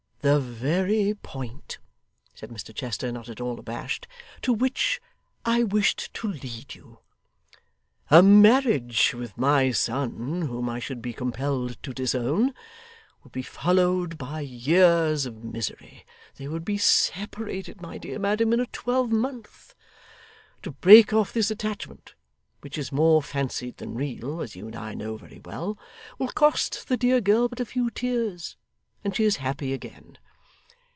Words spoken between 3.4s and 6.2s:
all abashed, 'to which I wished